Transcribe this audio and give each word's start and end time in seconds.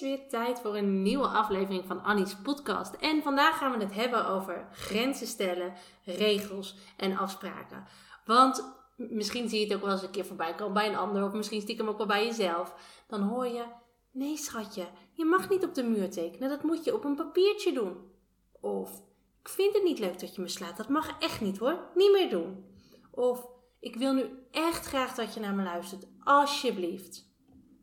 Weer 0.00 0.28
tijd 0.28 0.60
voor 0.60 0.76
een 0.76 1.02
nieuwe 1.02 1.26
aflevering 1.26 1.84
van 1.86 2.02
Annie's 2.02 2.36
podcast. 2.42 2.94
En 2.94 3.22
vandaag 3.22 3.58
gaan 3.58 3.78
we 3.78 3.84
het 3.84 3.94
hebben 3.94 4.26
over 4.26 4.68
grenzen 4.72 5.26
stellen, 5.26 5.72
regels 6.04 6.76
en 6.96 7.16
afspraken. 7.16 7.86
Want 8.24 8.64
misschien 8.96 9.48
zie 9.48 9.60
je 9.60 9.64
het 9.64 9.74
ook 9.74 9.82
wel 9.82 9.92
eens 9.92 10.02
een 10.02 10.10
keer 10.10 10.26
voorbij 10.26 10.54
komen 10.54 10.74
bij 10.74 10.88
een 10.88 10.96
ander, 10.96 11.24
of 11.24 11.32
misschien 11.32 11.60
stiekem 11.60 11.88
ook 11.88 11.98
wel 11.98 12.06
bij 12.06 12.26
jezelf. 12.26 12.74
Dan 13.08 13.22
hoor 13.22 13.46
je: 13.46 13.64
Nee, 14.10 14.36
schatje, 14.36 14.86
je 15.12 15.24
mag 15.24 15.48
niet 15.48 15.64
op 15.64 15.74
de 15.74 15.82
muur 15.82 16.10
tekenen, 16.10 16.48
dat 16.48 16.62
moet 16.62 16.84
je 16.84 16.94
op 16.94 17.04
een 17.04 17.16
papiertje 17.16 17.72
doen. 17.72 17.96
Of 18.60 19.02
ik 19.40 19.48
vind 19.48 19.74
het 19.74 19.82
niet 19.82 19.98
leuk 19.98 20.20
dat 20.20 20.34
je 20.34 20.40
me 20.40 20.48
slaat, 20.48 20.76
dat 20.76 20.88
mag 20.88 21.18
echt 21.18 21.40
niet 21.40 21.58
hoor, 21.58 21.78
niet 21.94 22.12
meer 22.12 22.30
doen. 22.30 22.64
Of 23.10 23.46
ik 23.80 23.96
wil 23.96 24.12
nu 24.12 24.24
echt 24.50 24.86
graag 24.86 25.14
dat 25.14 25.34
je 25.34 25.40
naar 25.40 25.54
me 25.54 25.62
luistert, 25.62 26.06
alsjeblieft. 26.24 27.29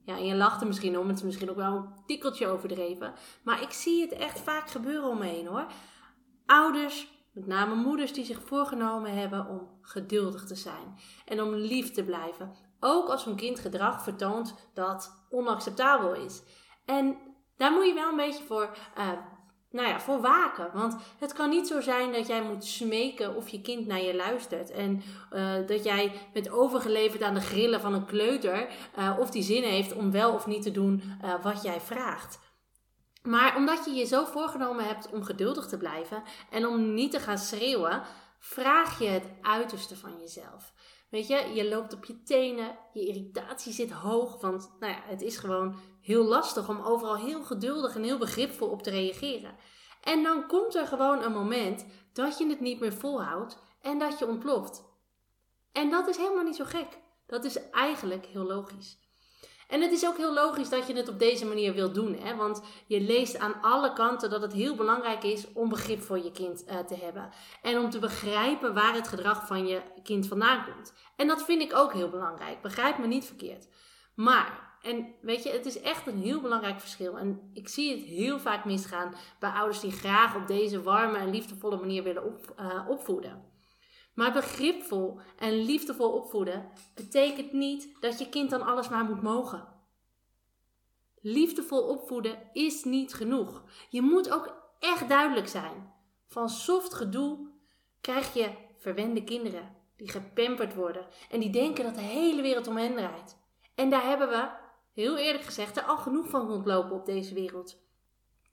Ja, 0.07 0.17
en 0.17 0.25
je 0.25 0.35
lacht 0.35 0.61
er 0.61 0.67
misschien 0.67 0.97
om, 0.97 1.07
het 1.07 1.17
is 1.17 1.23
misschien 1.23 1.49
ook 1.49 1.55
wel 1.55 1.75
een 1.75 1.89
tikkeltje 2.05 2.47
overdreven. 2.47 3.13
Maar 3.43 3.61
ik 3.61 3.71
zie 3.71 4.01
het 4.01 4.11
echt 4.11 4.39
vaak 4.39 4.69
gebeuren 4.69 5.09
om 5.09 5.17
me 5.17 5.25
heen 5.25 5.47
hoor. 5.47 5.65
Ouders, 6.45 7.07
met 7.31 7.47
name 7.47 7.75
moeders 7.75 8.13
die 8.13 8.25
zich 8.25 8.41
voorgenomen 8.43 9.17
hebben 9.17 9.47
om 9.47 9.69
geduldig 9.81 10.45
te 10.45 10.55
zijn. 10.55 10.97
En 11.25 11.41
om 11.41 11.53
lief 11.53 11.91
te 11.91 12.03
blijven. 12.03 12.55
Ook 12.79 13.09
als 13.09 13.25
hun 13.25 13.35
kind 13.35 13.59
gedrag 13.59 14.03
vertoont 14.03 14.55
dat 14.73 15.25
onacceptabel 15.29 16.13
is. 16.13 16.41
En 16.85 17.17
daar 17.57 17.71
moet 17.71 17.85
je 17.85 17.93
wel 17.93 18.09
een 18.09 18.15
beetje 18.15 18.43
voor, 18.43 18.77
uh, 18.97 19.11
nou 19.69 19.87
ja, 19.87 19.99
voor 19.99 20.21
waken. 20.21 20.69
Want 20.73 20.95
het 21.19 21.33
kan 21.33 21.49
niet 21.49 21.67
zo 21.67 21.81
zijn 21.81 22.11
dat 22.11 22.27
jij 22.27 22.41
moet 22.41 22.65
smeken 22.65 23.35
of 23.35 23.49
je 23.49 23.61
kind 23.61 23.87
naar 23.87 24.01
je 24.01 24.15
luistert. 24.15 24.71
En 24.71 25.01
uh, 25.33 25.53
dat 25.67 25.83
jij 25.83 26.11
bent 26.33 26.49
overgeleverd 26.49 27.23
aan 27.23 27.33
de 27.33 27.41
grillen 27.41 27.81
van 27.81 27.93
een 27.93 28.05
kleuter. 28.05 28.67
Uh, 28.97 29.17
of 29.19 29.31
die 29.31 29.43
zin 29.43 29.63
heeft 29.63 29.93
om 29.93 30.11
wel 30.11 30.33
of 30.33 30.47
niet 30.47 30.61
te 30.61 30.71
doen 30.71 31.03
wat 31.41 31.63
jij 31.63 31.81
vraagt. 31.81 32.39
Maar 33.27 33.55
omdat 33.55 33.85
je 33.85 33.91
je 33.91 34.05
zo 34.05 34.25
voorgenomen 34.25 34.85
hebt 34.85 35.09
om 35.11 35.23
geduldig 35.23 35.67
te 35.67 35.77
blijven 35.77 36.23
en 36.49 36.67
om 36.67 36.93
niet 36.93 37.11
te 37.11 37.19
gaan 37.19 37.37
schreeuwen, 37.37 38.01
vraag 38.39 38.99
je 38.99 39.07
het 39.07 39.29
uiterste 39.41 39.95
van 39.95 40.17
jezelf. 40.19 40.73
Weet 41.09 41.27
je, 41.27 41.51
je 41.53 41.69
loopt 41.69 41.93
op 41.93 42.05
je 42.05 42.23
tenen, 42.23 42.77
je 42.93 43.07
irritatie 43.07 43.73
zit 43.73 43.91
hoog, 43.91 44.41
want 44.41 44.75
nou 44.79 44.93
ja, 44.93 44.99
het 45.03 45.21
is 45.21 45.37
gewoon 45.37 45.75
heel 46.07 46.23
lastig 46.23 46.69
om 46.69 46.81
overal 46.81 47.15
heel 47.15 47.43
geduldig 47.43 47.95
en 47.95 48.03
heel 48.03 48.17
begripvol 48.17 48.67
op 48.67 48.83
te 48.83 48.89
reageren. 48.89 49.55
En 50.03 50.23
dan 50.23 50.47
komt 50.47 50.75
er 50.75 50.87
gewoon 50.87 51.23
een 51.23 51.31
moment 51.31 51.85
dat 52.13 52.37
je 52.37 52.49
het 52.49 52.59
niet 52.59 52.79
meer 52.79 52.93
volhoudt 52.93 53.57
en 53.81 53.99
dat 53.99 54.19
je 54.19 54.27
ontploft. 54.27 54.83
En 55.71 55.89
dat 55.89 56.07
is 56.07 56.17
helemaal 56.17 56.43
niet 56.43 56.55
zo 56.55 56.65
gek. 56.65 56.87
Dat 57.25 57.43
is 57.43 57.69
eigenlijk 57.69 58.25
heel 58.25 58.43
logisch. 58.43 58.99
En 59.67 59.81
het 59.81 59.91
is 59.91 60.05
ook 60.05 60.17
heel 60.17 60.33
logisch 60.33 60.69
dat 60.69 60.87
je 60.87 60.93
het 60.93 61.09
op 61.09 61.19
deze 61.19 61.45
manier 61.45 61.73
wilt 61.73 61.95
doen. 61.95 62.15
Hè? 62.15 62.35
Want 62.35 62.61
je 62.85 63.01
leest 63.01 63.37
aan 63.37 63.61
alle 63.61 63.93
kanten 63.93 64.29
dat 64.29 64.41
het 64.41 64.53
heel 64.53 64.75
belangrijk 64.75 65.23
is 65.23 65.53
om 65.53 65.69
begrip 65.69 66.01
voor 66.01 66.19
je 66.19 66.31
kind 66.31 66.63
uh, 66.67 66.79
te 66.79 66.95
hebben. 66.95 67.29
En 67.61 67.79
om 67.79 67.89
te 67.89 67.99
begrijpen 67.99 68.73
waar 68.73 68.93
het 68.93 69.07
gedrag 69.07 69.47
van 69.47 69.67
je 69.67 69.81
kind 70.03 70.27
vandaan 70.27 70.65
komt. 70.65 70.93
En 71.15 71.27
dat 71.27 71.43
vind 71.43 71.61
ik 71.61 71.75
ook 71.75 71.93
heel 71.93 72.09
belangrijk. 72.09 72.61
Begrijp 72.61 72.97
me 72.97 73.07
niet 73.07 73.25
verkeerd. 73.25 73.67
Maar, 74.17 74.77
en 74.81 75.15
weet 75.21 75.43
je, 75.43 75.49
het 75.49 75.65
is 75.65 75.81
echt 75.81 76.07
een 76.07 76.21
heel 76.21 76.41
belangrijk 76.41 76.79
verschil. 76.79 77.17
En 77.17 77.49
ik 77.53 77.67
zie 77.67 77.91
het 77.91 78.03
heel 78.03 78.39
vaak 78.39 78.65
misgaan 78.65 79.15
bij 79.39 79.49
ouders 79.49 79.79
die 79.79 79.91
graag 79.91 80.35
op 80.35 80.47
deze 80.47 80.81
warme 80.81 81.17
en 81.17 81.29
liefdevolle 81.29 81.77
manier 81.77 82.03
willen 82.03 82.25
op, 82.25 82.55
uh, 82.59 82.89
opvoeden. 82.89 83.43
Maar 84.13 84.33
begripvol 84.33 85.19
en 85.37 85.53
liefdevol 85.53 86.11
opvoeden 86.11 86.69
betekent 86.95 87.51
niet 87.51 87.97
dat 87.99 88.19
je 88.19 88.29
kind 88.29 88.49
dan 88.49 88.65
alles 88.65 88.89
maar 88.89 89.03
moet 89.03 89.21
mogen. 89.21 89.67
Liefdevol 91.21 91.81
opvoeden 91.81 92.49
is 92.53 92.83
niet 92.83 93.13
genoeg. 93.13 93.63
Je 93.89 94.01
moet 94.01 94.31
ook 94.31 94.53
echt 94.79 95.09
duidelijk 95.09 95.47
zijn. 95.47 95.93
Van 96.27 96.49
soft 96.49 96.93
gedoe 96.93 97.49
krijg 98.01 98.33
je 98.33 98.51
verwende 98.77 99.23
kinderen 99.23 99.75
die 99.95 100.09
gepamperd 100.09 100.73
worden 100.75 101.07
en 101.29 101.39
die 101.39 101.49
denken 101.49 101.83
dat 101.83 101.95
de 101.95 102.01
hele 102.01 102.41
wereld 102.41 102.67
om 102.67 102.77
hen 102.77 102.95
draait. 102.95 103.45
En 103.77 103.89
daar 103.89 104.05
hebben 104.05 104.29
we, 104.29 104.49
heel 104.93 105.17
eerlijk 105.17 105.43
gezegd, 105.43 105.77
er 105.77 105.83
al 105.83 105.97
genoeg 105.97 106.29
van 106.29 106.47
rondlopen 106.47 106.95
op 106.95 107.05
deze 107.05 107.33
wereld. 107.33 107.77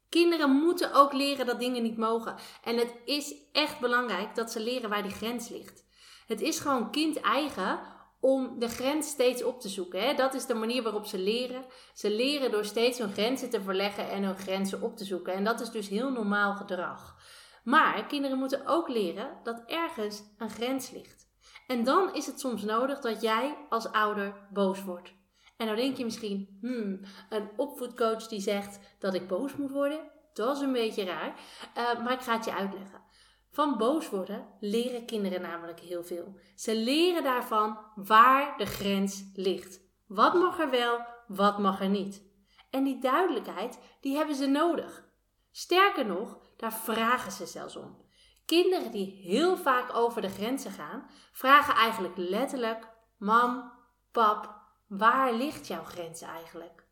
Kinderen 0.08 0.50
moeten 0.50 0.92
ook 0.92 1.12
leren 1.12 1.46
dat 1.46 1.58
dingen 1.60 1.82
niet 1.82 1.96
mogen. 1.96 2.34
En 2.62 2.76
het 2.76 2.94
is 3.04 3.34
echt 3.52 3.80
belangrijk 3.80 4.34
dat 4.34 4.52
ze 4.52 4.60
leren 4.60 4.90
waar 4.90 5.02
die 5.02 5.12
grens 5.12 5.48
ligt. 5.48 5.84
Het 6.26 6.40
is 6.40 6.58
gewoon 6.58 6.90
kind 6.90 7.20
eigen 7.20 7.80
om 8.20 8.58
de 8.58 8.68
grens 8.68 9.08
steeds 9.08 9.42
op 9.42 9.60
te 9.60 9.68
zoeken. 9.68 10.00
Hè? 10.00 10.14
Dat 10.14 10.34
is 10.34 10.46
de 10.46 10.54
manier 10.54 10.82
waarop 10.82 11.06
ze 11.06 11.18
leren. 11.18 11.64
Ze 11.94 12.10
leren 12.10 12.50
door 12.50 12.64
steeds 12.64 12.98
hun 12.98 13.12
grenzen 13.12 13.50
te 13.50 13.62
verleggen 13.62 14.10
en 14.10 14.22
hun 14.22 14.38
grenzen 14.38 14.82
op 14.82 14.96
te 14.96 15.04
zoeken. 15.04 15.32
En 15.32 15.44
dat 15.44 15.60
is 15.60 15.70
dus 15.70 15.88
heel 15.88 16.10
normaal 16.10 16.54
gedrag. 16.54 17.16
Maar 17.64 18.06
kinderen 18.06 18.38
moeten 18.38 18.66
ook 18.66 18.88
leren 18.88 19.38
dat 19.42 19.62
ergens 19.66 20.22
een 20.38 20.50
grens 20.50 20.90
ligt. 20.90 21.23
En 21.66 21.84
dan 21.84 22.14
is 22.14 22.26
het 22.26 22.40
soms 22.40 22.62
nodig 22.62 23.00
dat 23.00 23.22
jij 23.22 23.56
als 23.68 23.92
ouder 23.92 24.34
boos 24.52 24.82
wordt. 24.82 25.12
En 25.56 25.66
nou 25.66 25.78
denk 25.78 25.96
je 25.96 26.04
misschien, 26.04 26.58
hmm, 26.60 27.00
een 27.28 27.48
opvoedcoach 27.56 28.26
die 28.26 28.40
zegt 28.40 28.78
dat 28.98 29.14
ik 29.14 29.28
boos 29.28 29.56
moet 29.56 29.70
worden, 29.70 30.10
dat 30.32 30.56
is 30.56 30.62
een 30.62 30.72
beetje 30.72 31.04
raar. 31.04 31.34
Uh, 31.78 32.04
maar 32.04 32.12
ik 32.12 32.20
ga 32.20 32.36
het 32.36 32.44
je 32.44 32.54
uitleggen. 32.54 33.02
Van 33.50 33.76
boos 33.78 34.10
worden 34.10 34.46
leren 34.60 35.06
kinderen 35.06 35.40
namelijk 35.40 35.80
heel 35.80 36.04
veel. 36.04 36.38
Ze 36.54 36.76
leren 36.76 37.22
daarvan 37.22 37.78
waar 37.94 38.58
de 38.58 38.66
grens 38.66 39.30
ligt. 39.34 39.80
Wat 40.06 40.34
mag 40.34 40.60
er 40.60 40.70
wel, 40.70 41.06
wat 41.26 41.58
mag 41.58 41.80
er 41.80 41.88
niet. 41.88 42.22
En 42.70 42.84
die 42.84 42.98
duidelijkheid, 42.98 43.78
die 44.00 44.16
hebben 44.16 44.34
ze 44.34 44.46
nodig. 44.46 45.04
Sterker 45.50 46.06
nog, 46.06 46.38
daar 46.56 46.72
vragen 46.72 47.32
ze 47.32 47.46
zelfs 47.46 47.76
om. 47.76 48.03
Kinderen 48.46 48.90
die 48.90 49.20
heel 49.22 49.56
vaak 49.56 49.96
over 49.96 50.22
de 50.22 50.28
grenzen 50.28 50.70
gaan, 50.70 51.10
vragen 51.32 51.74
eigenlijk 51.74 52.16
letterlijk: 52.16 52.88
Mam, 53.16 53.72
pap, 54.12 54.62
Waar 54.86 55.32
ligt 55.32 55.66
jouw 55.66 55.84
grens 55.84 56.20
eigenlijk? 56.20 56.84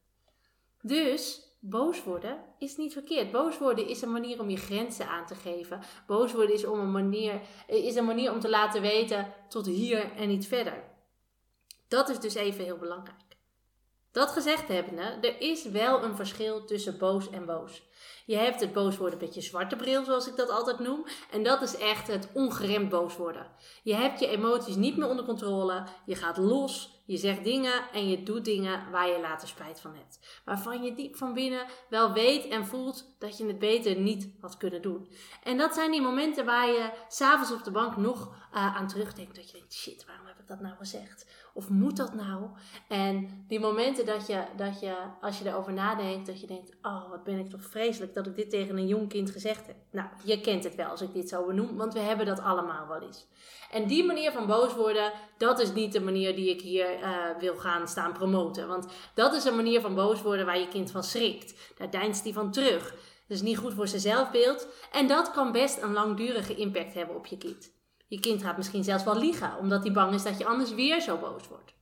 Dus 0.80 1.42
boos 1.60 2.04
worden 2.04 2.44
is 2.58 2.76
niet 2.76 2.92
verkeerd. 2.92 3.30
Boos 3.30 3.58
worden 3.58 3.86
is 3.86 4.02
een 4.02 4.12
manier 4.12 4.40
om 4.40 4.50
je 4.50 4.56
grenzen 4.56 5.08
aan 5.08 5.26
te 5.26 5.34
geven. 5.34 5.80
Boos 6.06 6.32
worden 6.32 6.54
is, 6.54 6.66
om 6.66 6.78
een, 6.78 6.90
manier, 6.90 7.40
is 7.66 7.94
een 7.94 8.04
manier 8.04 8.32
om 8.32 8.40
te 8.40 8.48
laten 8.48 8.82
weten 8.82 9.34
tot 9.48 9.66
hier 9.66 10.12
en 10.16 10.28
niet 10.28 10.46
verder. 10.46 10.84
Dat 11.88 12.08
is 12.08 12.20
dus 12.20 12.34
even 12.34 12.64
heel 12.64 12.76
belangrijk. 12.76 13.20
Dat 14.12 14.30
gezegd 14.30 14.68
hebbende, 14.68 15.02
er 15.02 15.40
is 15.40 15.64
wel 15.64 16.02
een 16.02 16.16
verschil 16.16 16.64
tussen 16.64 16.98
boos 16.98 17.30
en 17.30 17.46
boos. 17.46 17.82
Je 18.26 18.36
hebt 18.36 18.60
het 18.60 18.72
boos 18.72 18.96
worden 18.96 19.18
met 19.18 19.34
je 19.34 19.40
zwarte 19.40 19.76
bril, 19.76 20.04
zoals 20.04 20.28
ik 20.28 20.36
dat 20.36 20.50
altijd 20.50 20.78
noem. 20.78 21.04
En 21.30 21.42
dat 21.42 21.62
is 21.62 21.76
echt 21.76 22.06
het 22.06 22.28
ongeremd 22.32 22.88
boos 22.88 23.16
worden. 23.16 23.46
Je 23.82 23.94
hebt 23.94 24.20
je 24.20 24.26
emoties 24.26 24.76
niet 24.76 24.96
meer 24.96 25.08
onder 25.08 25.24
controle. 25.24 25.86
Je 26.06 26.14
gaat 26.14 26.36
los. 26.36 27.00
Je 27.04 27.16
zegt 27.16 27.44
dingen 27.44 27.90
en 27.92 28.08
je 28.08 28.22
doet 28.22 28.44
dingen 28.44 28.90
waar 28.90 29.08
je 29.08 29.20
later 29.20 29.48
spijt 29.48 29.80
van 29.80 29.94
hebt. 29.94 30.40
Waarvan 30.44 30.82
je 30.82 30.94
diep 30.94 31.16
van 31.16 31.34
binnen 31.34 31.66
wel 31.88 32.12
weet 32.12 32.48
en 32.48 32.66
voelt 32.66 33.14
dat 33.18 33.38
je 33.38 33.46
het 33.46 33.58
beter 33.58 34.00
niet 34.00 34.30
had 34.40 34.56
kunnen 34.56 34.82
doen. 34.82 35.08
En 35.42 35.56
dat 35.56 35.74
zijn 35.74 35.90
die 35.90 36.00
momenten 36.00 36.44
waar 36.44 36.66
je 36.66 36.90
s'avonds 37.08 37.52
op 37.52 37.64
de 37.64 37.70
bank 37.70 37.96
nog 37.96 38.26
uh, 38.26 38.76
aan 38.76 38.88
terugdenkt. 38.88 39.36
Dat 39.36 39.50
je 39.50 39.56
denkt, 39.56 39.74
shit, 39.74 40.04
waarom 40.06 40.26
heb 40.26 40.38
ik 40.38 40.48
dat 40.48 40.60
nou 40.60 40.76
gezegd? 40.76 41.26
Of 41.54 41.68
moet 41.68 41.96
dat 41.96 42.14
nou? 42.14 42.50
En 42.88 43.44
die 43.48 43.60
momenten 43.60 44.06
dat 44.06 44.26
je, 44.26 44.44
dat 44.56 44.80
je, 44.80 44.96
als 45.20 45.38
je 45.38 45.48
erover 45.48 45.72
nadenkt, 45.72 46.26
dat 46.26 46.40
je 46.40 46.46
denkt, 46.46 46.76
oh, 46.82 47.10
wat 47.10 47.24
ben 47.24 47.38
ik 47.38 47.50
toch 47.50 47.64
vreselijk 47.64 47.91
dat 47.98 48.26
ik 48.26 48.36
dit 48.36 48.50
tegen 48.50 48.76
een 48.76 48.86
jong 48.86 49.08
kind 49.08 49.30
gezegd 49.30 49.66
heb. 49.66 49.76
Nou, 49.90 50.08
je 50.24 50.40
kent 50.40 50.64
het 50.64 50.74
wel 50.74 50.86
als 50.86 51.00
ik 51.00 51.12
dit 51.12 51.28
zo 51.28 51.46
benoem, 51.46 51.76
want 51.76 51.92
we 51.92 52.00
hebben 52.00 52.26
dat 52.26 52.40
allemaal 52.40 52.88
wel 52.88 53.00
eens. 53.00 53.26
En 53.70 53.86
die 53.86 54.04
manier 54.04 54.32
van 54.32 54.46
boos 54.46 54.74
worden, 54.74 55.12
dat 55.38 55.60
is 55.60 55.72
niet 55.72 55.92
de 55.92 56.00
manier 56.00 56.34
die 56.34 56.50
ik 56.50 56.60
hier 56.60 56.98
uh, 56.98 57.08
wil 57.38 57.56
gaan 57.56 57.88
staan 57.88 58.12
promoten. 58.12 58.68
Want 58.68 58.86
dat 59.14 59.34
is 59.34 59.44
een 59.44 59.56
manier 59.56 59.80
van 59.80 59.94
boos 59.94 60.22
worden 60.22 60.46
waar 60.46 60.58
je 60.58 60.68
kind 60.68 60.90
van 60.90 61.02
schrikt. 61.02 61.54
Daar 61.78 61.90
deinst 61.90 62.24
hij 62.24 62.32
van 62.32 62.50
terug. 62.50 62.90
Dat 63.28 63.36
is 63.36 63.42
niet 63.42 63.58
goed 63.58 63.74
voor 63.74 63.88
zijn 63.88 64.00
zelfbeeld. 64.00 64.66
En 64.92 65.06
dat 65.06 65.30
kan 65.30 65.52
best 65.52 65.82
een 65.82 65.92
langdurige 65.92 66.54
impact 66.54 66.94
hebben 66.94 67.16
op 67.16 67.26
je 67.26 67.38
kind. 67.38 67.72
Je 68.06 68.20
kind 68.20 68.42
gaat 68.42 68.56
misschien 68.56 68.84
zelfs 68.84 69.04
wel 69.04 69.18
liegen, 69.18 69.58
omdat 69.58 69.82
hij 69.82 69.92
bang 69.92 70.14
is 70.14 70.22
dat 70.22 70.38
je 70.38 70.46
anders 70.46 70.74
weer 70.74 71.00
zo 71.00 71.16
boos 71.16 71.48
wordt. 71.48 71.74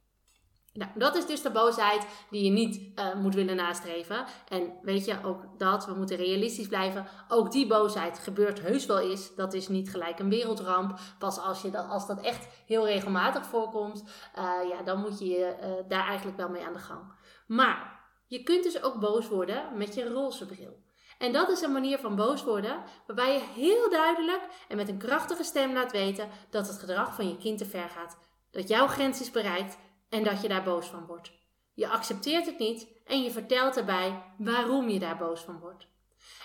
Nou, 0.72 0.90
dat 0.94 1.16
is 1.16 1.26
dus 1.26 1.42
de 1.42 1.50
boosheid 1.50 2.06
die 2.30 2.44
je 2.44 2.50
niet 2.50 2.80
uh, 2.98 3.14
moet 3.14 3.34
willen 3.34 3.56
nastreven. 3.56 4.24
En 4.48 4.72
weet 4.82 5.04
je, 5.04 5.16
ook 5.24 5.58
dat, 5.58 5.86
we 5.86 5.94
moeten 5.94 6.16
realistisch 6.16 6.68
blijven. 6.68 7.06
Ook 7.28 7.52
die 7.52 7.66
boosheid 7.66 8.18
gebeurt 8.18 8.60
heus 8.60 8.86
wel 8.86 8.98
eens. 8.98 9.34
Dat 9.34 9.52
is 9.52 9.68
niet 9.68 9.90
gelijk 9.90 10.18
een 10.18 10.28
wereldramp. 10.28 10.98
Pas 11.18 11.38
als, 11.38 11.62
je 11.62 11.70
dat, 11.70 11.88
als 11.88 12.06
dat 12.06 12.20
echt 12.20 12.48
heel 12.66 12.86
regelmatig 12.86 13.46
voorkomt, 13.46 14.04
uh, 14.38 14.68
ja, 14.68 14.82
dan 14.84 15.00
moet 15.00 15.18
je 15.18 15.56
uh, 15.60 15.88
daar 15.88 16.06
eigenlijk 16.06 16.36
wel 16.36 16.48
mee 16.48 16.64
aan 16.64 16.72
de 16.72 16.78
gang. 16.78 17.12
Maar 17.46 18.00
je 18.26 18.42
kunt 18.42 18.62
dus 18.62 18.82
ook 18.82 19.00
boos 19.00 19.28
worden 19.28 19.62
met 19.76 19.94
je 19.94 20.08
roze 20.08 20.46
bril. 20.46 20.82
En 21.18 21.32
dat 21.32 21.48
is 21.48 21.60
een 21.60 21.72
manier 21.72 21.98
van 21.98 22.16
boos 22.16 22.44
worden 22.44 22.82
waarbij 23.06 23.32
je 23.32 23.40
heel 23.54 23.90
duidelijk 23.90 24.40
en 24.68 24.76
met 24.76 24.88
een 24.88 24.98
krachtige 24.98 25.44
stem 25.44 25.72
laat 25.72 25.92
weten 25.92 26.28
dat 26.50 26.66
het 26.66 26.78
gedrag 26.78 27.14
van 27.14 27.28
je 27.28 27.36
kind 27.36 27.58
te 27.58 27.66
ver 27.66 27.88
gaat. 27.88 28.18
Dat 28.50 28.68
jouw 28.68 28.86
grens 28.86 29.20
is 29.20 29.30
bereikt 29.30 29.76
en 30.10 30.24
dat 30.24 30.42
je 30.42 30.48
daar 30.48 30.62
boos 30.62 30.86
van 30.86 31.06
wordt. 31.06 31.32
Je 31.74 31.88
accepteert 31.88 32.46
het 32.46 32.58
niet 32.58 32.86
en 33.04 33.22
je 33.22 33.30
vertelt 33.30 33.76
erbij 33.76 34.22
waarom 34.38 34.88
je 34.88 34.98
daar 34.98 35.16
boos 35.16 35.40
van 35.40 35.58
wordt. 35.58 35.86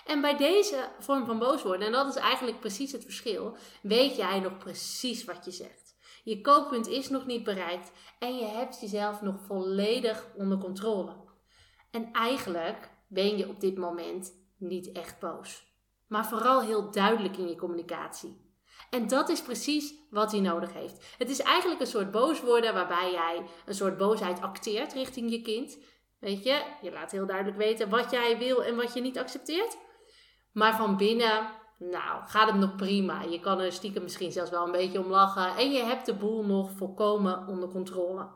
En 0.06 0.20
bij 0.20 0.36
deze 0.36 0.88
vorm 0.98 1.26
van 1.26 1.38
boos 1.38 1.62
worden, 1.62 1.86
en 1.86 1.92
dat 1.92 2.08
is 2.08 2.22
eigenlijk 2.22 2.60
precies 2.60 2.92
het 2.92 3.04
verschil, 3.04 3.56
weet 3.82 4.16
jij 4.16 4.40
nog 4.40 4.58
precies 4.58 5.24
wat 5.24 5.44
je 5.44 5.50
zegt. 5.50 5.94
Je 6.24 6.40
kookpunt 6.40 6.86
is 6.86 7.08
nog 7.08 7.26
niet 7.26 7.44
bereikt 7.44 7.92
en 8.18 8.36
je 8.36 8.44
hebt 8.44 8.80
jezelf 8.80 9.22
nog 9.22 9.40
volledig 9.40 10.26
onder 10.34 10.58
controle. 10.58 11.16
En 11.90 12.12
eigenlijk 12.12 12.90
ben 13.06 13.36
je 13.36 13.48
op 13.48 13.60
dit 13.60 13.76
moment 13.76 14.32
niet 14.56 14.92
echt 14.92 15.20
boos, 15.20 15.66
maar 16.06 16.26
vooral 16.26 16.60
heel 16.62 16.90
duidelijk 16.90 17.36
in 17.36 17.48
je 17.48 17.56
communicatie. 17.56 18.45
En 18.90 19.08
dat 19.08 19.28
is 19.28 19.42
precies 19.42 19.94
wat 20.10 20.32
hij 20.32 20.40
nodig 20.40 20.72
heeft. 20.72 21.14
Het 21.18 21.30
is 21.30 21.40
eigenlijk 21.40 21.80
een 21.80 21.86
soort 21.86 22.10
boos 22.10 22.40
worden 22.40 22.74
waarbij 22.74 23.10
jij 23.10 23.42
een 23.66 23.74
soort 23.74 23.96
boosheid 23.96 24.40
acteert 24.40 24.92
richting 24.92 25.30
je 25.30 25.42
kind. 25.42 25.78
Weet 26.18 26.44
je, 26.44 26.62
je 26.82 26.92
laat 26.92 27.10
heel 27.10 27.26
duidelijk 27.26 27.56
weten 27.56 27.88
wat 27.88 28.10
jij 28.10 28.38
wil 28.38 28.64
en 28.64 28.76
wat 28.76 28.94
je 28.94 29.00
niet 29.00 29.18
accepteert. 29.18 29.76
Maar 30.52 30.76
van 30.76 30.96
binnen, 30.96 31.50
nou, 31.78 32.26
gaat 32.26 32.50
het 32.50 32.56
nog 32.56 32.76
prima. 32.76 33.22
Je 33.22 33.40
kan 33.40 33.60
er 33.60 33.72
stiekem 33.72 34.02
misschien 34.02 34.32
zelfs 34.32 34.50
wel 34.50 34.64
een 34.64 34.72
beetje 34.72 35.04
om 35.04 35.10
lachen. 35.10 35.56
En 35.56 35.72
je 35.72 35.82
hebt 35.82 36.06
de 36.06 36.14
boel 36.14 36.44
nog 36.44 36.70
volkomen 36.70 37.46
onder 37.46 37.68
controle. 37.68 38.28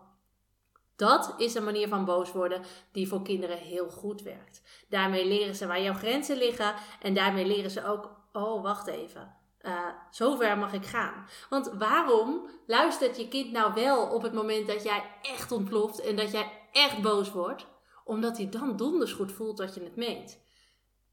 Dat 0.96 1.34
is 1.36 1.54
een 1.54 1.64
manier 1.64 1.88
van 1.88 2.04
boos 2.04 2.32
worden 2.32 2.62
die 2.92 3.08
voor 3.08 3.22
kinderen 3.22 3.58
heel 3.58 3.88
goed 3.88 4.22
werkt. 4.22 4.62
Daarmee 4.88 5.26
leren 5.26 5.54
ze 5.54 5.66
waar 5.66 5.82
jouw 5.82 5.94
grenzen 5.94 6.36
liggen 6.36 6.74
en 7.02 7.14
daarmee 7.14 7.46
leren 7.46 7.70
ze 7.70 7.86
ook, 7.86 8.10
oh 8.32 8.62
wacht 8.62 8.86
even, 8.86 9.36
uh, 9.62 9.86
zover 10.10 10.58
mag 10.58 10.72
ik 10.72 10.86
gaan. 10.86 11.26
Want 11.48 11.70
waarom 11.78 12.48
luistert 12.66 13.16
je 13.16 13.28
kind 13.28 13.52
nou 13.52 13.74
wel 13.74 14.06
op 14.06 14.22
het 14.22 14.32
moment 14.32 14.66
dat 14.66 14.82
jij 14.82 15.04
echt 15.22 15.52
ontploft 15.52 16.00
en 16.00 16.16
dat 16.16 16.30
jij 16.30 16.68
echt 16.72 17.02
boos 17.02 17.30
wordt? 17.30 17.66
Omdat 18.04 18.36
hij 18.36 18.48
dan 18.48 18.76
donders 18.76 19.12
goed 19.12 19.32
voelt 19.32 19.56
dat 19.56 19.74
je 19.74 19.82
het 19.82 19.96
meent. 19.96 20.38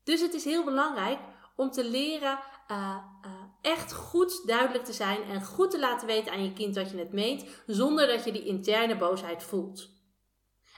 Dus 0.03 0.21
het 0.21 0.33
is 0.33 0.43
heel 0.43 0.63
belangrijk 0.63 1.19
om 1.55 1.71
te 1.71 1.89
leren 1.89 2.39
uh, 2.71 2.97
uh, 3.25 3.31
echt 3.61 3.93
goed 3.93 4.47
duidelijk 4.47 4.85
te 4.85 4.93
zijn 4.93 5.23
en 5.23 5.43
goed 5.43 5.71
te 5.71 5.79
laten 5.79 6.07
weten 6.07 6.31
aan 6.31 6.43
je 6.43 6.53
kind 6.53 6.75
dat 6.75 6.91
je 6.91 6.97
het 6.97 7.13
meent, 7.13 7.45
zonder 7.65 8.07
dat 8.07 8.23
je 8.23 8.31
die 8.31 8.45
interne 8.45 8.97
boosheid 8.97 9.43
voelt. 9.43 9.89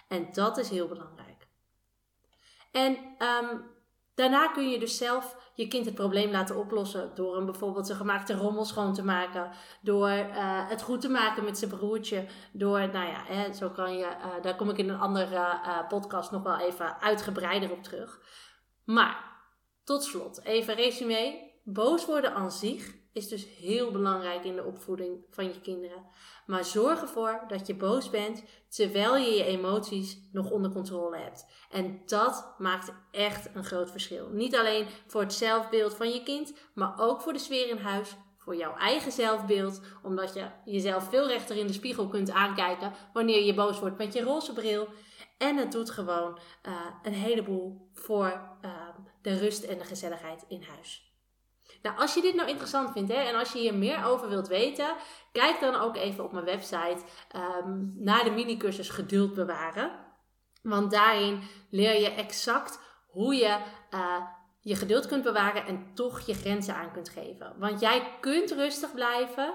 En 0.08 0.28
dat 0.32 0.58
is 0.58 0.70
heel 0.70 0.88
belangrijk. 0.88 1.48
En 2.72 2.98
um, 3.20 3.64
daarna 4.20 4.48
kun 4.48 4.70
je 4.70 4.80
dus 4.80 4.98
zelf 4.98 5.52
je 5.54 5.68
kind 5.68 5.86
het 5.86 5.96
probleem 5.96 6.32
laten 6.32 6.56
oplossen 6.56 7.12
door 7.16 7.36
hem 7.36 7.46
bijvoorbeeld 7.46 7.86
zijn 7.86 7.98
gemaakte 7.98 8.34
rommel 8.34 8.66
schoon 8.66 8.94
te 8.94 9.04
maken, 9.04 9.52
door 9.82 10.10
uh, 10.10 10.70
het 10.70 10.82
goed 10.82 11.02
te 11.02 11.10
maken 11.10 11.44
met 11.44 11.58
zijn 11.58 11.72
broertje, 11.72 12.26
door, 12.52 12.80
nou 12.80 13.08
ja, 13.08 13.24
hè, 13.26 13.54
zo 13.54 13.70
kan 13.70 13.94
je, 13.94 14.06
uh, 14.06 14.26
daar 14.42 14.56
kom 14.56 14.70
ik 14.70 14.78
in 14.78 14.90
een 14.90 15.00
andere 15.00 15.36
uh, 15.36 15.88
podcast 15.88 16.32
nog 16.32 16.44
wel 16.44 16.60
even 16.60 17.02
uitgebreider 17.02 17.72
op 17.72 17.84
terug. 17.84 18.20
Maar 18.86 19.42
tot 19.84 20.04
slot, 20.04 20.44
even 20.44 20.76
resume. 20.76 21.48
Boos 21.64 22.06
worden 22.06 22.34
aan 22.34 22.52
zich 22.52 22.96
is 23.20 23.28
dus 23.28 23.46
heel 23.60 23.92
belangrijk 23.92 24.44
in 24.44 24.56
de 24.56 24.64
opvoeding 24.64 25.26
van 25.30 25.46
je 25.46 25.62
kinderen. 25.62 26.06
Maar 26.46 26.66
zorg 26.66 27.02
ervoor 27.02 27.44
dat 27.48 27.68
je 27.68 27.76
boos 27.76 28.10
bent 28.10 28.44
terwijl 28.70 29.18
je 29.18 29.32
je 29.32 29.44
emoties 29.44 30.20
nog 30.32 30.52
onder 30.52 30.72
controle 30.72 31.18
hebt. 31.18 31.46
En 31.72 32.02
dat 32.06 32.54
maakt 32.58 32.94
echt 33.12 33.50
een 33.54 33.64
groot 33.64 33.92
verschil. 33.92 34.30
Niet 34.30 34.56
alleen 34.56 34.88
voor 35.08 35.22
het 35.22 35.34
zelfbeeld 35.34 35.96
van 35.96 36.10
je 36.10 36.24
kind, 36.24 36.54
maar 36.74 36.94
ook 37.00 37.22
voor 37.22 37.34
de 37.34 37.40
sfeer 37.40 37.70
in 37.70 37.78
huis, 37.78 38.16
voor 38.38 38.56
jouw 38.56 38.76
eigen 38.76 39.12
zelfbeeld, 39.12 39.82
omdat 40.04 40.34
je 40.34 40.46
jezelf 40.66 41.10
veel 41.10 41.28
rechter 41.28 41.56
in 41.56 41.68
de 41.68 41.74
spiegel 41.74 42.08
kunt 42.08 42.32
aankijken 42.32 42.94
wanneer 43.14 43.44
je 43.44 43.54
boos 43.54 43.80
wordt 43.80 43.98
met 43.98 44.14
je 44.14 44.24
roze 44.24 44.54
bril. 44.54 44.88
En 45.38 45.58
het 45.58 45.72
doet 45.72 45.90
gewoon 45.90 46.40
uh, 46.68 46.74
een 47.04 47.14
heleboel 47.14 47.90
voor 47.94 48.58
uh, 48.62 48.72
de 49.22 49.38
rust 49.38 49.64
en 49.64 49.78
de 49.78 49.86
gezelligheid 49.86 50.46
in 50.48 50.64
huis. 50.64 51.09
Nou, 51.82 51.98
als 51.98 52.14
je 52.14 52.22
dit 52.22 52.36
nou 52.36 52.50
interessant 52.50 52.92
vindt 52.92 53.12
hè, 53.12 53.18
en 53.18 53.36
als 53.36 53.52
je 53.52 53.60
hier 53.60 53.74
meer 53.74 54.06
over 54.06 54.30
wilt 54.30 54.48
weten, 54.48 54.96
kijk 55.32 55.60
dan 55.60 55.76
ook 55.76 55.96
even 55.96 56.24
op 56.24 56.32
mijn 56.32 56.46
website 56.46 57.02
um, 57.66 57.94
naar 57.98 58.24
de 58.24 58.32
mini-cursus 58.32 58.90
Geduld 58.90 59.34
bewaren. 59.34 59.92
Want 60.64 60.92
daarin 60.92 61.42
leer 61.70 62.02
je 62.02 62.10
exact 62.10 62.80
hoe 63.08 63.36
je 63.36 63.58
uh, 63.92 64.22
je 64.62 64.76
geduld 64.76 65.08
kunt 65.08 65.24
bewaren 65.24 65.66
en 65.66 65.92
toch 65.94 66.20
je 66.20 66.34
grenzen 66.34 66.76
aan 66.76 66.92
kunt 66.92 67.10
geven. 67.10 67.56
Want 67.58 67.80
jij 67.80 68.18
kunt 68.20 68.52
rustig 68.52 68.94
blijven 68.94 69.54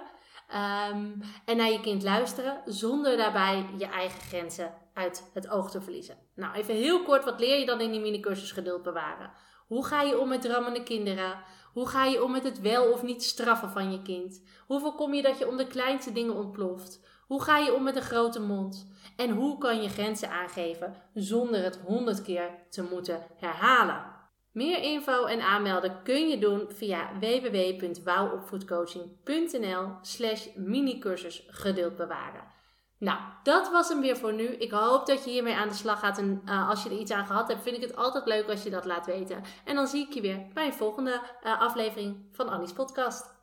um, 0.49 1.21
en 1.45 1.57
naar 1.57 1.71
je 1.71 1.81
kind 1.81 2.03
luisteren 2.03 2.63
zonder 2.65 3.17
daarbij 3.17 3.67
je 3.79 3.87
eigen 3.87 4.21
grenzen 4.21 4.75
uit 4.95 5.31
het 5.35 5.49
oog 5.49 5.71
te 5.71 5.81
verliezen. 5.81 6.17
Nou, 6.35 6.55
even 6.55 6.75
heel 6.75 7.03
kort, 7.03 7.25
wat 7.25 7.41
leer 7.41 7.59
je 7.59 7.67
dan 7.67 7.81
in 7.81 7.91
die 7.91 8.01
mini-cursus 8.01 8.53
Geduld 8.53 8.83
bewaren? 8.83 9.33
Hoe 9.67 9.87
ga 9.87 10.03
je 10.03 10.19
om 10.19 10.29
met 10.29 10.43
drammende 10.43 10.83
kinderen? 10.83 11.43
Hoe 11.75 11.89
ga 11.89 12.05
je 12.05 12.25
om 12.25 12.31
met 12.31 12.45
het 12.45 12.61
wel 12.61 12.93
of 12.93 13.03
niet 13.03 13.23
straffen 13.23 13.71
van 13.71 13.93
je 13.93 14.03
kind? 14.03 14.43
Hoe 14.67 14.81
voorkom 14.81 15.15
je 15.15 15.23
dat 15.23 15.39
je 15.39 15.49
om 15.49 15.57
de 15.57 15.67
kleinste 15.67 16.13
dingen 16.13 16.35
ontploft? 16.35 17.01
Hoe 17.27 17.43
ga 17.43 17.59
je 17.59 17.75
om 17.75 17.83
met 17.83 17.97
een 17.97 18.03
grote 18.03 18.41
mond? 18.41 18.93
En 19.17 19.31
hoe 19.31 19.59
kan 19.59 19.83
je 19.83 19.89
grenzen 19.89 20.31
aangeven 20.31 20.95
zonder 21.15 21.63
het 21.63 21.81
honderd 21.85 22.23
keer 22.23 22.51
te 22.71 22.83
moeten 22.83 23.27
herhalen? 23.37 24.13
Meer 24.53 24.83
info 24.83 25.25
en 25.25 25.41
aanmelden 25.41 26.03
kun 26.03 26.29
je 26.29 26.39
doen 26.39 26.65
via 26.69 27.11
www.wouwopvoedcoaching.nl 27.21 29.89
slash 30.03 30.47
minicursus 30.55 31.47
geduld 31.49 31.97
bewaren. 31.97 32.53
Nou, 32.99 33.19
dat 33.43 33.71
was 33.71 33.89
hem 33.89 34.01
weer 34.01 34.17
voor 34.17 34.33
nu. 34.33 34.45
Ik 34.45 34.71
hoop 34.71 35.07
dat 35.07 35.25
je 35.25 35.31
hiermee 35.31 35.55
aan 35.55 35.69
de 35.69 35.75
slag 35.75 35.99
gaat. 35.99 36.19
En 36.19 36.43
uh, 36.45 36.69
als 36.69 36.83
je 36.83 36.91
er 36.91 36.99
iets 36.99 37.11
aan 37.11 37.27
gehad 37.27 37.49
hebt, 37.49 37.63
vind 37.63 37.77
ik 37.77 37.83
het 37.83 37.97
altijd 37.97 38.27
leuk 38.27 38.49
als 38.49 38.63
je 38.63 38.71
dat 38.71 38.85
laat 38.85 39.07
weten. 39.07 39.43
En 39.65 39.75
dan 39.75 39.87
zie 39.87 40.07
ik 40.07 40.13
je 40.13 40.21
weer 40.21 40.47
bij 40.55 40.67
een 40.67 40.73
volgende 40.73 41.21
uh, 41.45 41.61
aflevering 41.61 42.29
van 42.33 42.49
Annie's 42.49 42.73
podcast. 42.73 43.35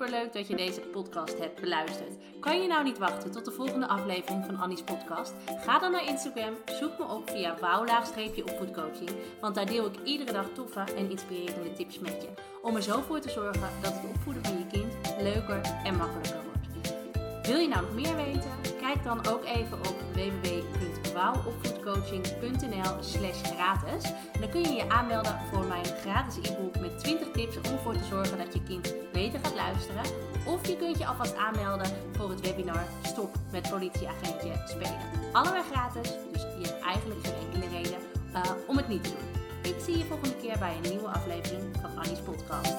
Superleuk 0.00 0.32
dat 0.32 0.46
je 0.46 0.56
deze 0.56 0.80
podcast 0.80 1.38
hebt 1.38 1.60
beluisterd. 1.60 2.16
Kan 2.40 2.62
je 2.62 2.68
nou 2.68 2.84
niet 2.84 2.98
wachten 2.98 3.30
tot 3.30 3.44
de 3.44 3.50
volgende 3.50 3.86
aflevering 3.86 4.44
van 4.44 4.56
Annie's 4.56 4.82
podcast? 4.82 5.32
Ga 5.46 5.78
dan 5.78 5.92
naar 5.92 6.06
Instagram, 6.06 6.54
zoek 6.80 6.98
me 6.98 7.04
op 7.04 7.30
via 7.30 7.56
wouwlaagstreepje 7.60 8.44
Want 9.40 9.54
daar 9.54 9.66
deel 9.66 9.86
ik 9.86 9.94
iedere 10.04 10.32
dag 10.32 10.46
toffe 10.52 10.80
en 10.96 11.10
inspirerende 11.10 11.72
tips 11.72 11.98
met 11.98 12.22
je. 12.22 12.28
Om 12.62 12.76
er 12.76 12.82
zo 12.82 13.00
voor 13.00 13.20
te 13.20 13.30
zorgen 13.30 13.68
dat 13.82 13.92
het 13.92 14.10
opvoeden 14.14 14.44
van 14.44 14.58
je 14.58 14.66
kind 14.66 15.14
leuker 15.22 15.60
en 15.84 15.96
makkelijker 15.96 16.40
wordt. 16.44 17.46
Wil 17.46 17.58
je 17.58 17.68
nou 17.68 17.82
nog 17.82 17.94
meer 17.94 18.16
weten? 18.16 18.50
Kijk 18.80 19.04
dan 19.04 19.26
ook 19.26 19.44
even 19.44 19.78
op 19.78 19.96
Opvoedcoaching.nl/slash 21.28 23.42
gratis. 23.42 24.12
Dan 24.40 24.50
kun 24.50 24.60
je 24.60 24.72
je 24.72 24.88
aanmelden 24.88 25.38
voor 25.52 25.64
mijn 25.64 25.84
gratis 25.84 26.36
e-book 26.36 26.78
met 26.78 26.98
20 26.98 27.30
tips 27.30 27.56
om 27.56 27.64
ervoor 27.64 27.92
te 27.92 28.04
zorgen 28.04 28.38
dat 28.38 28.52
je 28.52 28.62
kind 28.62 28.94
beter 29.12 29.40
gaat 29.42 29.54
luisteren. 29.54 30.02
Of 30.46 30.66
je 30.66 30.76
kunt 30.76 30.98
je 30.98 31.06
alvast 31.06 31.36
aanmelden 31.36 31.86
voor 32.12 32.30
het 32.30 32.40
webinar 32.40 32.84
Stop 33.02 33.34
met 33.52 33.70
politieagentje 33.70 34.52
spelen. 34.66 34.98
Allebei 35.32 35.62
gratis, 35.70 36.12
dus 36.32 36.42
je 36.42 36.66
hebt 36.66 36.82
eigenlijk 36.82 37.26
geen 37.26 37.34
enkele 37.44 37.68
reden 37.76 37.98
eh, 38.32 38.42
om 38.66 38.76
het 38.76 38.88
niet 38.88 39.04
te 39.04 39.10
doen. 39.10 39.72
Ik 39.72 39.80
zie 39.84 39.98
je 39.98 40.04
volgende 40.04 40.36
keer 40.36 40.58
bij 40.58 40.76
een 40.82 40.90
nieuwe 40.90 41.08
aflevering 41.08 41.62
van 41.80 41.98
Annie's 41.98 42.20
Podcast. 42.20 42.74